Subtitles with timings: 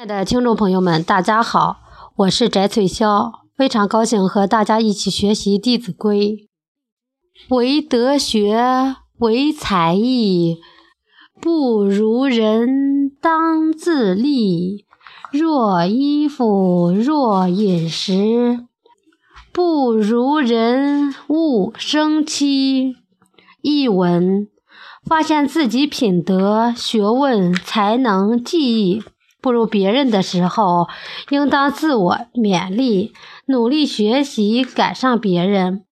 [0.00, 1.76] 亲爱的听众朋友们，大家好，
[2.16, 6.48] 我是翟翠霄，非常高兴和大家一起学习《弟子规》。
[7.54, 10.56] 唯德学，唯才艺，
[11.38, 14.86] 不如人当自砺。
[15.32, 18.60] 若衣服，若饮食，
[19.52, 22.96] 不如人勿生戚。
[23.60, 24.48] 译文：
[25.04, 29.02] 发现自己品德、学问、才能、技艺。
[29.40, 30.88] 不如别人的时候，
[31.30, 33.12] 应当自我勉励，
[33.46, 35.84] 努力学习，赶上别人。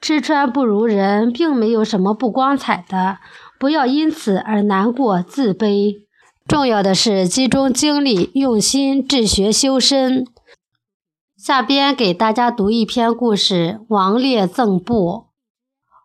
[0.00, 3.18] 吃穿不如人，并没有什么不光彩的，
[3.58, 6.04] 不要因此而难过、自卑。
[6.46, 10.24] 重要的是集中精力，用心治学修身。
[11.36, 15.26] 下边给大家读一篇故事：王烈赠布。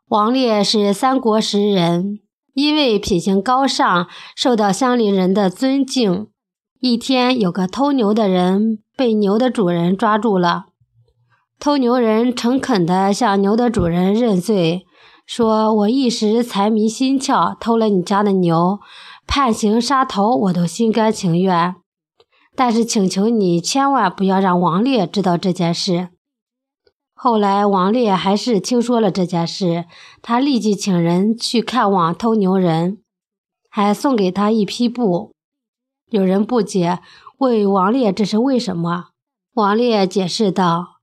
[0.07, 2.19] 王烈是三国时人，
[2.53, 6.27] 因为品行高尚，受到乡邻人的尊敬。
[6.83, 10.65] 一天，有个偷牛的人被牛的主人抓住了。
[11.59, 14.87] 偷牛人诚恳地向牛的主人认罪，
[15.27, 18.79] 说：“我一时财迷心窍，偷了你家的牛，
[19.27, 21.75] 判刑杀头我都心甘情愿。
[22.55, 26.09] 但是请求你千万不要让王烈知道这件事。”
[27.13, 29.85] 后来，王烈还是听说了这件事，
[30.23, 32.97] 他立即请人去看望偷牛人，
[33.69, 35.33] 还送给他一匹布。
[36.11, 36.99] 有人不解，
[37.37, 39.05] 问王烈这是为什么？
[39.53, 40.97] 王烈解释道：“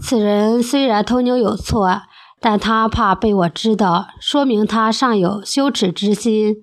[0.00, 2.00] 此人虽然偷牛有错，
[2.40, 6.56] 但他怕被我知道，说明他尚有羞耻之心。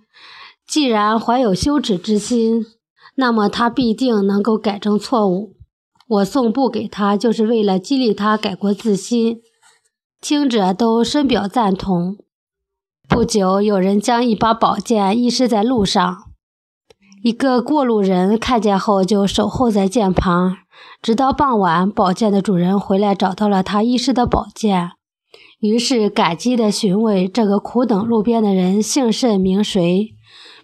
[0.67, 2.66] 既然怀有羞耻之心，
[3.17, 5.53] 那么他必定能够改正错误。
[6.08, 9.42] 我送布给他，就是为了激励他改过自新。”
[10.20, 12.17] 听者都深表赞同。
[13.08, 16.24] 不久，有人将一把宝剑遗失在路上。
[17.25, 20.57] 一个过路人看见后，就守候在剑旁，
[21.01, 24.91] 直到傍晚，宝剑的主人回来，找到了他遗失的宝剑，
[25.59, 30.09] 于是感激地询问这个苦等路边的人姓甚名谁，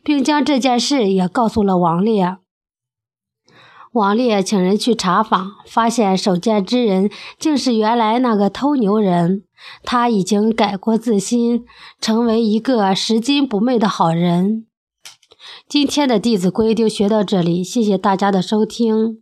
[0.04, 2.38] 并将这件事也告诉了王烈。
[3.94, 9.46] 王烈请人去查访，发现守剑之人竟是原来那个偷牛人，
[9.84, 11.66] 他已经改过自新，
[12.00, 14.68] 成为一个拾金不昧的好人。
[15.68, 19.20] 今天的《弟子规》就学到这里，谢谢大家的收听。